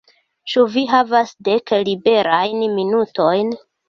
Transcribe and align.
Ĉu 0.51 0.61
vi 0.75 0.83
havas 0.93 1.33
dek 1.49 1.73
liberajn 1.89 2.65
minutojn? 2.79 3.53